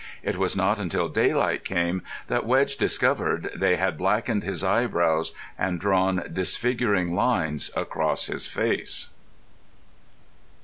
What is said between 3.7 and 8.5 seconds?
had blackened his eyebrows and drawn disfiguring lines across his